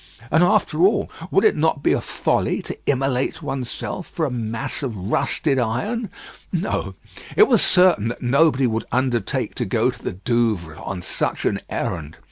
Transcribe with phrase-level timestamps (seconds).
[0.31, 4.81] And after all, would it not be a folly to immolate oneself for a mass
[4.81, 6.09] of rusted iron.
[6.51, 6.95] No:
[7.37, 11.59] it was certain that nobody would undertake to go to the Douvres on such an
[11.69, 12.17] errand.